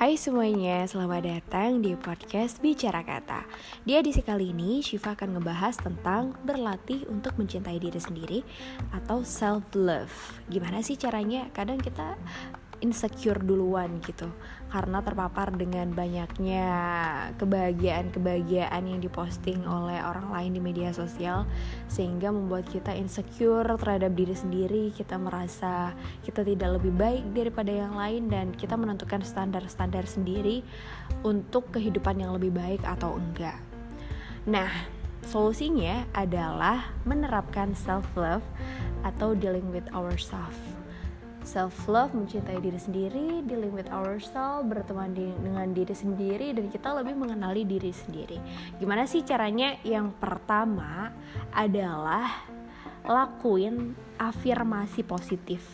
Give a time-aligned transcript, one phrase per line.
[0.00, 3.44] Hai semuanya, selamat datang di podcast Bicara Kata.
[3.84, 8.40] Di edisi kali ini, Shiva akan ngebahas tentang berlatih untuk mencintai diri sendiri
[8.96, 10.40] atau self love.
[10.48, 11.52] Gimana sih caranya?
[11.52, 12.16] Kadang kita
[12.80, 14.28] insecure duluan gitu.
[14.70, 16.68] Karena terpapar dengan banyaknya
[17.36, 21.44] kebahagiaan-kebahagiaan yang diposting oleh orang lain di media sosial
[21.90, 24.84] sehingga membuat kita insecure terhadap diri sendiri.
[24.92, 25.92] Kita merasa
[26.24, 30.62] kita tidak lebih baik daripada yang lain dan kita menentukan standar-standar sendiri
[31.26, 33.58] untuk kehidupan yang lebih baik atau enggak.
[34.48, 34.70] Nah
[35.26, 38.44] solusinya adalah menerapkan self love
[39.04, 40.56] atau dealing with ourselves
[41.44, 46.92] self love mencintai diri sendiri dealing with ourselves berteman di, dengan diri sendiri dan kita
[46.92, 48.38] lebih mengenali diri sendiri.
[48.76, 49.76] Gimana sih caranya?
[49.82, 51.12] Yang pertama
[51.54, 52.44] adalah
[53.04, 55.64] lakuin afirmasi positif.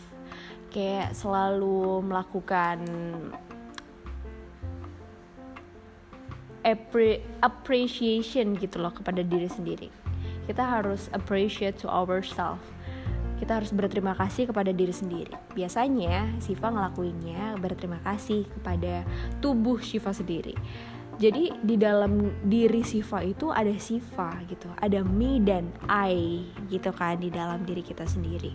[0.71, 2.83] Kayak selalu melakukan
[7.39, 9.87] appreciation gitu loh kepada diri sendiri.
[10.47, 12.76] Kita harus appreciate to ourselves
[13.47, 15.31] kita harus berterima kasih kepada diri sendiri.
[15.55, 19.07] Biasanya Siva ngelakuinnya berterima kasih kepada
[19.39, 20.51] tubuh Siva sendiri.
[21.15, 27.23] Jadi di dalam diri Siva itu ada Siva gitu, ada me dan I gitu kan
[27.23, 28.51] di dalam diri kita sendiri.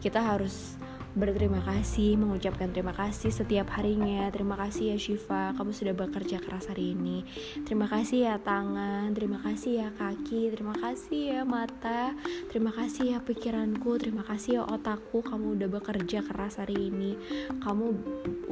[0.00, 0.80] Kita harus
[1.16, 4.28] berterima kasih, mengucapkan terima kasih setiap harinya.
[4.28, 7.24] Terima kasih ya Shiva, kamu sudah bekerja keras hari ini.
[7.64, 12.12] Terima kasih ya tangan, terima kasih ya kaki, terima kasih ya mata,
[12.52, 17.16] terima kasih ya pikiranku, terima kasih ya otakku, kamu udah bekerja keras hari ini.
[17.64, 17.86] Kamu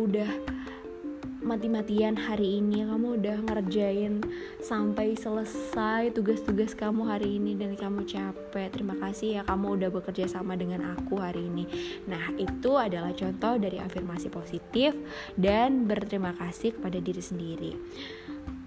[0.01, 0.31] udah
[1.45, 2.89] mati-matian hari ini.
[2.89, 4.25] Kamu udah ngerjain
[4.65, 8.73] sampai selesai tugas-tugas kamu hari ini dan kamu capek.
[8.73, 11.69] Terima kasih ya kamu udah bekerja sama dengan aku hari ini.
[12.09, 14.97] Nah itu adalah contoh dari afirmasi positif
[15.37, 17.73] dan berterima kasih kepada diri sendiri.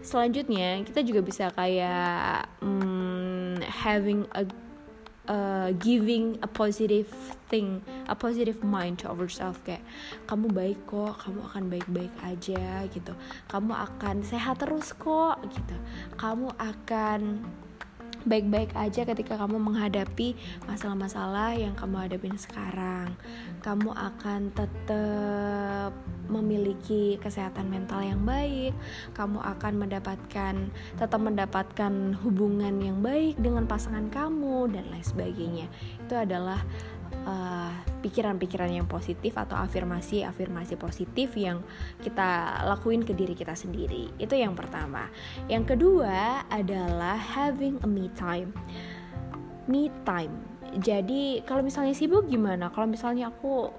[0.05, 4.45] Selanjutnya kita juga bisa kayak hmm, having a
[5.27, 7.07] uh, giving a positive
[7.51, 9.83] thing, a positive mind to ourselves kayak
[10.25, 13.13] kamu baik kok, kamu akan baik-baik aja gitu.
[13.51, 15.75] Kamu akan sehat terus kok gitu.
[16.15, 17.43] Kamu akan
[18.27, 20.35] baik-baik aja ketika kamu menghadapi
[20.67, 23.15] masalah-masalah yang kamu hadapin sekarang.
[23.63, 25.95] Kamu akan tetap
[26.27, 28.75] memiliki kesehatan mental yang baik.
[29.15, 30.55] Kamu akan mendapatkan
[30.99, 35.67] tetap mendapatkan hubungan yang baik dengan pasangan kamu dan lain sebagainya.
[36.03, 36.61] Itu adalah
[37.27, 41.59] eh, pikiran-pikiran yang positif atau afirmasi-afirmasi positif yang
[41.99, 44.15] kita lakuin ke diri kita sendiri.
[44.15, 45.11] Itu yang pertama.
[45.51, 48.55] Yang kedua adalah having a me time.
[49.67, 50.31] Me time.
[50.79, 52.71] Jadi kalau misalnya sibuk gimana?
[52.71, 53.71] Kalau misalnya aku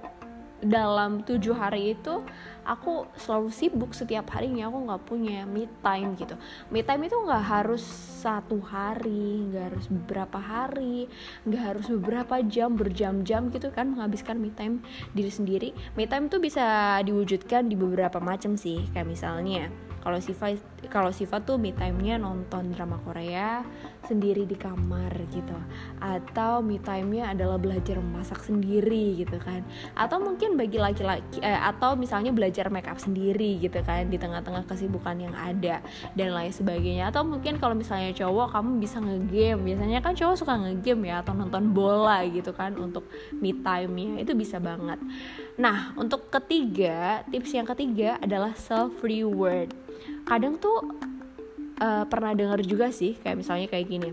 [0.59, 2.23] dalam tujuh hari itu
[2.67, 4.69] aku selalu sibuk setiap harinya.
[4.69, 6.35] Aku nggak punya me time gitu.
[6.69, 7.83] Me time itu nggak harus
[8.19, 11.07] satu hari nggak harus beberapa hari
[11.47, 14.83] nggak harus beberapa jam berjam-jam gitu kan menghabiskan me time
[15.15, 15.69] diri sendiri.
[15.95, 18.83] Me time itu bisa diwujudkan di beberapa macam sih.
[18.91, 19.71] Kayak misalnya
[20.03, 20.55] kalau Siva
[20.87, 23.67] kalau Siva tuh me time-nya nonton drama Korea
[24.07, 25.59] sendiri di kamar gitu.
[25.99, 29.67] Atau me time-nya adalah belajar masak sendiri gitu kan.
[29.99, 34.63] Atau mungkin bagi laki-laki eh, atau misalnya belajar make up sendiri gitu kan di tengah-tengah
[34.71, 35.83] kesibukan yang ada
[36.15, 37.11] dan lain sebagainya.
[37.11, 39.75] Atau mungkin kalau misalnya cowok kamu bisa ngegame.
[39.75, 44.23] Biasanya kan cowok suka ngegame ya atau nonton bola gitu kan untuk me time-nya.
[44.23, 45.03] Itu bisa banget.
[45.59, 49.75] Nah untuk ketiga tips yang ketiga adalah self reward
[50.27, 50.83] kadang tuh
[51.83, 54.11] uh, pernah dengar juga sih kayak misalnya kayak gini.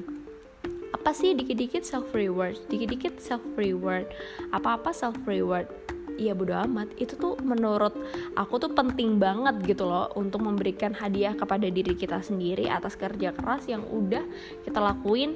[0.94, 4.10] Apa sih dikit-dikit self reward dikit-dikit self reward
[4.50, 5.70] apa-apa self reward
[6.16, 6.96] Iya bodo amat.
[6.96, 7.92] Itu tuh menurut
[8.40, 13.36] aku tuh penting banget gitu loh untuk memberikan hadiah kepada diri kita sendiri atas kerja
[13.36, 14.24] keras yang udah
[14.64, 15.36] kita lakuin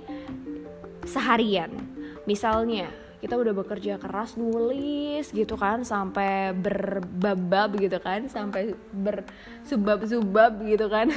[1.04, 1.76] seharian.
[2.24, 2.88] Misalnya
[3.20, 11.12] kita udah bekerja keras nulis gitu kan sampai berbabab gitu kan sampai bersubab-subab gitu kan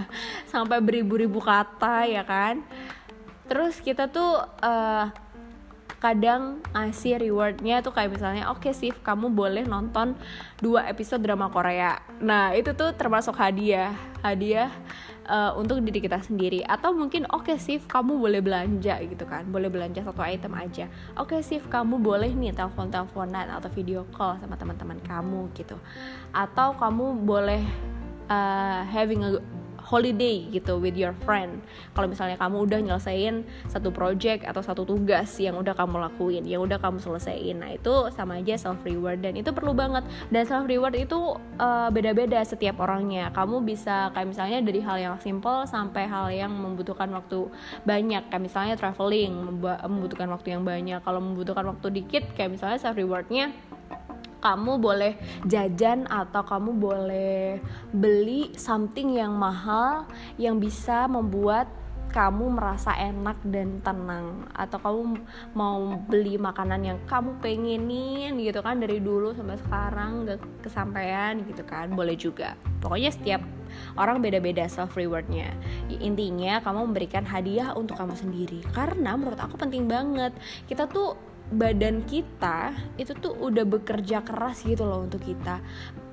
[0.52, 2.60] sampai beribu-ribu kata ya kan.
[3.46, 5.06] Terus kita tuh uh,
[5.96, 10.14] kadang ngasih rewardnya tuh kayak misalnya oke okay, sih kamu boleh nonton
[10.60, 11.98] dua episode drama Korea.
[12.20, 14.68] Nah itu tuh termasuk hadiah hadiah
[15.26, 16.62] uh, untuk diri kita sendiri.
[16.64, 19.48] Atau mungkin oke okay, Sif kamu boleh belanja gitu kan.
[19.48, 20.86] Boleh belanja satu item aja.
[21.18, 25.76] Oke okay, Sif kamu boleh nih telepon teleponan atau video call sama teman-teman kamu gitu.
[26.30, 27.62] Atau kamu boleh
[28.30, 29.30] uh, having a
[29.86, 31.62] holiday gitu with your friend.
[31.94, 36.66] Kalau misalnya kamu udah nyelesain satu project atau satu tugas yang udah kamu lakuin yang
[36.66, 40.02] udah kamu selesaiin nah itu sama aja self reward dan itu perlu banget.
[40.34, 43.30] Dan self reward itu uh, beda-beda setiap orangnya.
[43.30, 47.46] Kamu bisa kayak misalnya dari hal yang simple sampai hal yang membutuhkan waktu
[47.86, 48.26] banyak.
[48.26, 50.98] Kayak misalnya traveling membutuhkan waktu yang banyak.
[51.06, 53.54] Kalau membutuhkan waktu dikit kayak misalnya self rewardnya
[54.46, 57.58] kamu boleh jajan atau kamu boleh
[57.90, 60.06] beli something yang mahal
[60.38, 61.66] yang bisa membuat
[62.14, 64.46] kamu merasa enak dan tenang.
[64.54, 65.02] Atau kamu
[65.58, 71.66] mau beli makanan yang kamu pengenin gitu kan dari dulu sampai sekarang gak kesampaian gitu
[71.66, 71.90] kan.
[71.90, 72.54] Boleh juga.
[72.78, 73.42] Pokoknya setiap
[73.98, 75.50] orang beda-beda self rewardnya
[75.90, 78.62] intinya kamu memberikan hadiah untuk kamu sendiri.
[78.70, 80.30] Karena menurut aku penting banget.
[80.70, 85.62] Kita tuh badan kita itu tuh udah bekerja keras gitu loh untuk kita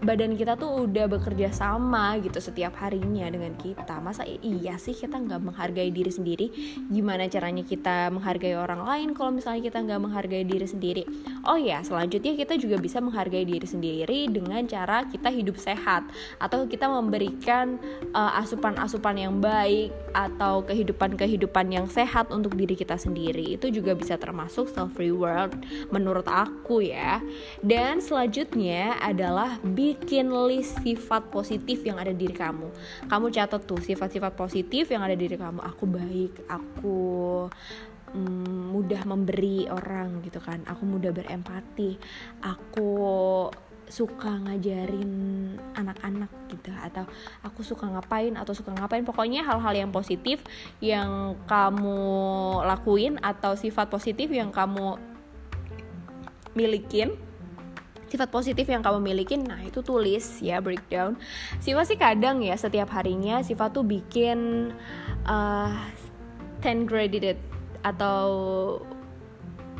[0.03, 4.03] badan kita tuh udah bekerja sama gitu setiap harinya dengan kita.
[4.03, 6.47] Masa iya sih kita nggak menghargai diri sendiri?
[6.91, 11.03] Gimana caranya kita menghargai orang lain kalau misalnya kita nggak menghargai diri sendiri?
[11.47, 16.03] Oh ya selanjutnya kita juga bisa menghargai diri sendiri dengan cara kita hidup sehat
[16.38, 17.79] atau kita memberikan
[18.11, 23.55] uh, asupan-asupan yang baik atau kehidupan-kehidupan yang sehat untuk diri kita sendiri.
[23.55, 25.55] Itu juga bisa termasuk self reward
[25.95, 27.23] menurut aku ya.
[27.63, 32.67] Dan selanjutnya adalah be bikin list sifat positif yang ada di diri kamu.
[33.05, 35.61] Kamu catat tuh sifat-sifat positif yang ada di diri kamu.
[35.61, 36.97] Aku baik aku
[38.17, 40.65] mm, mudah memberi orang gitu kan.
[40.65, 42.01] Aku mudah berempati.
[42.41, 42.89] Aku
[43.83, 45.13] suka ngajarin
[45.77, 47.05] anak-anak gitu atau
[47.45, 49.05] aku suka ngapain atau suka ngapain.
[49.05, 50.41] Pokoknya hal-hal yang positif
[50.81, 52.01] yang kamu
[52.65, 54.97] lakuin atau sifat positif yang kamu
[56.57, 57.13] milikin
[58.13, 61.18] sifat positif yang kamu miliki nah itu tulis ya breakdown.
[61.57, 64.69] Siva sih kadang ya setiap harinya Siva tuh bikin
[65.25, 65.74] uh,
[66.62, 67.42] 10 graded
[67.81, 68.30] atau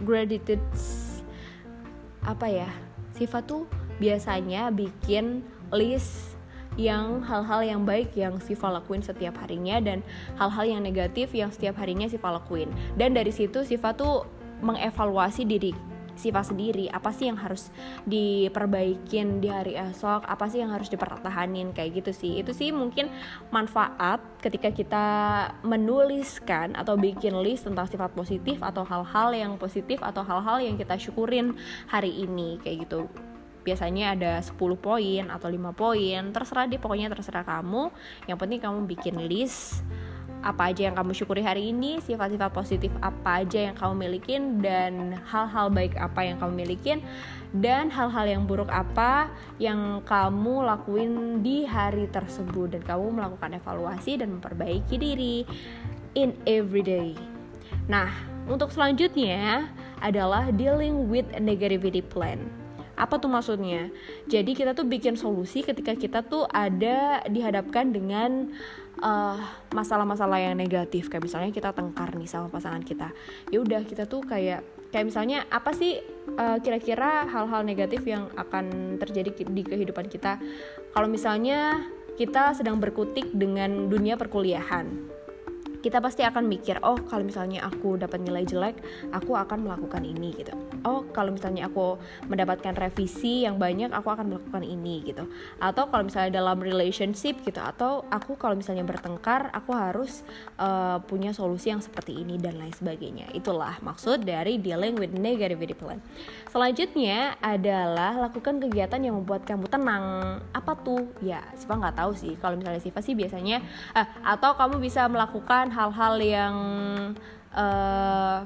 [0.02, 0.42] graded
[2.26, 2.70] apa ya
[3.14, 3.70] Siva tuh
[4.02, 6.34] biasanya bikin list
[6.74, 10.02] yang hal-hal yang baik yang Siva lakuin setiap harinya dan
[10.42, 12.74] hal-hal yang negatif yang setiap harinya Siva lakuin.
[12.98, 14.26] Dan dari situ Siva tuh
[14.66, 17.74] mengevaluasi diri Siva sendiri apa sih yang harus
[18.06, 20.26] diperbaikin di hari esok?
[20.30, 21.74] Apa sih yang harus dipertahanin?
[21.74, 22.32] Kayak gitu sih.
[22.40, 23.10] Itu sih mungkin
[23.50, 25.06] manfaat ketika kita
[25.66, 30.96] menuliskan atau bikin list tentang sifat positif atau hal-hal yang positif atau hal-hal yang kita
[31.00, 31.58] syukurin
[31.90, 33.10] hari ini kayak gitu.
[33.64, 37.90] Biasanya ada 10 poin atau 5 poin terserah deh pokoknya terserah kamu.
[38.28, 39.82] Yang penting kamu bikin list
[40.44, 45.16] apa aja yang kamu syukuri hari ini, sifat-sifat positif apa aja yang kamu milikin dan
[45.24, 47.00] hal-hal baik apa yang kamu milikin
[47.56, 54.20] dan hal-hal yang buruk apa yang kamu lakuin di hari tersebut dan kamu melakukan evaluasi
[54.20, 55.48] dan memperbaiki diri
[56.14, 57.16] in every day.
[57.88, 58.12] Nah,
[58.46, 59.72] untuk selanjutnya
[60.04, 62.63] adalah dealing with negativity plan.
[62.94, 63.90] Apa tuh maksudnya?
[64.30, 68.54] Jadi kita tuh bikin solusi ketika kita tuh ada dihadapkan dengan
[69.02, 69.40] eh,
[69.74, 71.10] masalah-masalah yang negatif.
[71.10, 73.10] Kayak misalnya kita tengkar nih sama pasangan kita.
[73.50, 74.62] Ya udah kita tuh kayak
[74.94, 76.06] kayak misalnya apa sih
[76.38, 80.38] uh, kira-kira hal-hal negatif yang akan terjadi di kehidupan kita?
[80.94, 81.82] Kalau misalnya
[82.14, 85.13] kita sedang berkutik dengan dunia perkuliahan
[85.84, 88.80] kita pasti akan mikir oh kalau misalnya aku dapat nilai jelek
[89.12, 90.56] aku akan melakukan ini gitu.
[90.88, 92.00] Oh kalau misalnya aku
[92.32, 95.28] mendapatkan revisi yang banyak aku akan melakukan ini gitu.
[95.60, 100.24] Atau kalau misalnya dalam relationship gitu atau aku kalau misalnya bertengkar aku harus
[100.56, 103.28] uh, punya solusi yang seperti ini dan lain sebagainya.
[103.36, 106.00] Itulah maksud dari dealing with negativity plan.
[106.48, 110.40] Selanjutnya adalah lakukan kegiatan yang membuat kamu tenang.
[110.56, 111.12] Apa tuh?
[111.20, 112.40] Ya Siva nggak tahu sih.
[112.40, 113.60] Kalau misalnya Siva sih biasanya
[113.92, 116.56] eh, atau kamu bisa melakukan hal-hal yang
[117.50, 118.46] uh,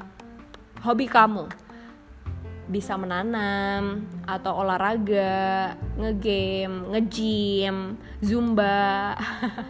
[0.80, 1.52] hobi kamu
[2.68, 9.16] bisa menanam atau olahraga, ngegame, ngejim, zumba.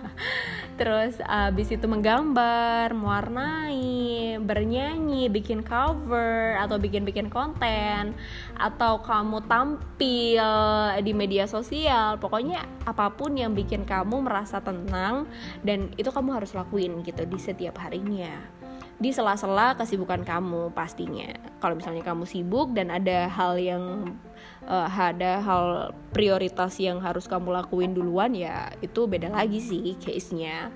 [0.82, 8.14] Terus abis itu menggambar, mewarnai, bernyanyi, bikin cover atau bikin-bikin konten
[8.60, 10.46] atau kamu tampil
[11.02, 12.22] di media sosial.
[12.22, 15.26] Pokoknya apa pun yang bikin kamu merasa tenang
[15.66, 18.58] dan itu kamu harus lakuin gitu di setiap harinya
[18.98, 21.30] di sela-sela kesibukan kamu pastinya.
[21.62, 24.18] Kalau misalnya kamu sibuk dan ada hal yang
[24.66, 25.66] uh, ada hal
[26.10, 30.74] prioritas yang harus kamu lakuin duluan ya itu beda lagi sih case-nya.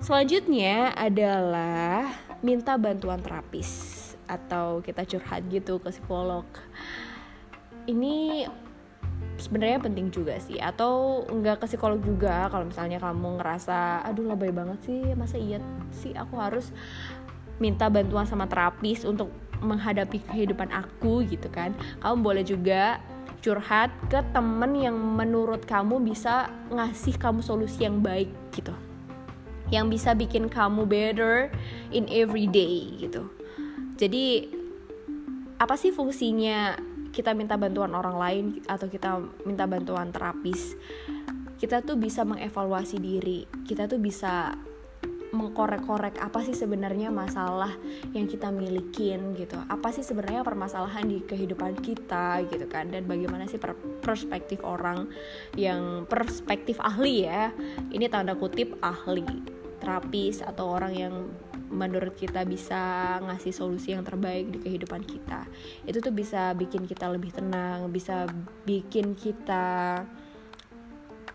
[0.00, 2.12] Selanjutnya adalah
[2.44, 6.44] minta bantuan terapis atau kita curhat gitu ke psikolog.
[7.88, 8.44] Ini
[9.40, 14.54] sebenarnya penting juga sih atau nggak ke psikolog juga kalau misalnya kamu ngerasa aduh lebay
[14.54, 15.58] banget sih masa iya
[15.90, 16.70] sih aku harus
[17.58, 23.02] minta bantuan sama terapis untuk menghadapi kehidupan aku gitu kan kamu boleh juga
[23.42, 28.72] curhat ke temen yang menurut kamu bisa ngasih kamu solusi yang baik gitu
[29.72, 31.48] yang bisa bikin kamu better
[31.92, 33.28] in every day gitu.
[33.96, 34.50] Jadi
[35.56, 36.76] apa sih fungsinya
[37.14, 40.74] kita minta bantuan orang lain atau kita minta bantuan terapis?
[41.56, 44.58] Kita tuh bisa mengevaluasi diri kita tuh bisa
[45.34, 47.74] mengkorek-korek apa sih sebenarnya masalah
[48.14, 49.58] yang kita milikin gitu?
[49.66, 52.88] Apa sih sebenarnya permasalahan di kehidupan kita gitu kan?
[52.94, 53.58] Dan bagaimana sih
[54.00, 55.10] perspektif orang
[55.58, 57.50] yang perspektif ahli ya?
[57.90, 59.26] Ini tanda kutip ahli
[59.82, 61.14] terapis atau orang yang
[61.74, 65.44] menurut kita bisa ngasih solusi yang terbaik di kehidupan kita.
[65.82, 68.30] Itu tuh bisa bikin kita lebih tenang bisa
[68.62, 70.00] bikin kita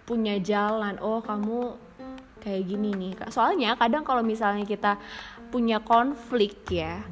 [0.07, 0.97] punya jalan.
[1.03, 1.88] Oh kamu
[2.39, 4.98] kayak gini nih soalnya kadang kalau misalnya kita
[5.53, 7.03] punya konflik ya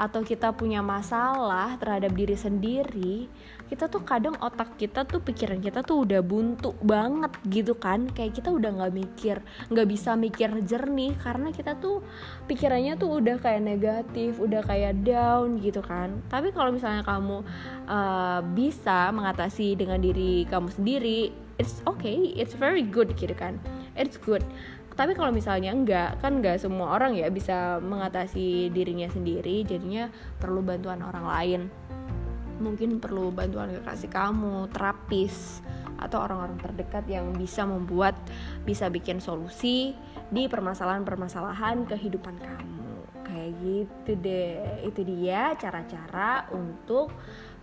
[0.00, 3.28] atau kita punya masalah terhadap diri sendiri
[3.70, 8.10] kita tuh kadang otak kita tuh pikiran kita tuh udah buntu banget gitu kan.
[8.10, 9.38] Kayak kita udah nggak mikir
[9.70, 12.02] nggak bisa mikir jernih karena kita tuh
[12.50, 16.18] pikirannya tuh udah kayak negatif udah kayak down gitu kan.
[16.26, 17.46] Tapi kalau misalnya kamu
[17.86, 23.60] uh, bisa mengatasi dengan diri kamu sendiri it's okay it's very good gitu kan
[24.00, 24.42] it's good
[24.96, 30.08] tapi kalau misalnya enggak kan enggak semua orang ya bisa mengatasi dirinya sendiri jadinya
[30.40, 31.60] perlu bantuan orang lain
[32.60, 35.64] mungkin perlu bantuan kekasih kamu, terapis,
[35.96, 38.14] atau orang-orang terdekat yang bisa membuat,
[38.68, 39.96] bisa bikin solusi
[40.28, 42.92] di permasalahan-permasalahan kehidupan kamu.
[43.24, 44.84] Kayak gitu deh.
[44.84, 47.12] Itu dia cara-cara untuk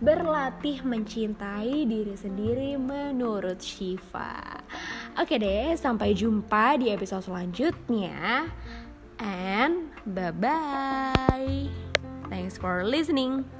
[0.02, 4.57] berlatih mencintai diri sendiri menurut Shiva.
[5.18, 8.46] Oke deh, sampai jumpa di episode selanjutnya.
[9.18, 11.66] And bye bye.
[12.30, 13.57] Thanks for listening.